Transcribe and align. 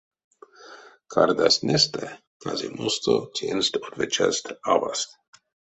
Кардазтнэстэ 1.13 2.05
казямосто 2.41 3.15
тенст 3.35 3.73
отвечасть 3.87 4.49
аваст. 4.73 5.09